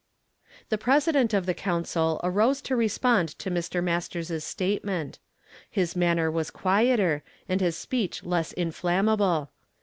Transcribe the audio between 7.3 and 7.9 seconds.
and his